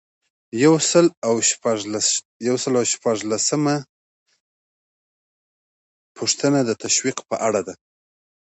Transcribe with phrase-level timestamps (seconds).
[2.45, 3.75] یو سل او شپږلسمه
[6.17, 7.73] پوښتنه د تشویق په اړه ده.